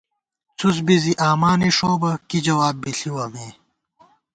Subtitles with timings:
[0.57, 3.47] څُس بی زی آمانِݭوؤ بہ کی جواب بی ݪِوَہ مے